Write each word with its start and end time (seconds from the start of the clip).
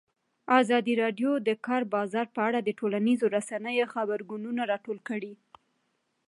ازادي 0.59 0.93
راډیو 1.03 1.31
د 1.41 1.43
د 1.47 1.49
کار 1.67 1.81
بازار 1.95 2.27
په 2.35 2.41
اړه 2.47 2.59
د 2.61 2.69
ټولنیزو 2.79 3.25
رسنیو 3.35 3.89
غبرګونونه 3.93 4.61
راټول 4.71 4.97
کړي. 5.07 5.33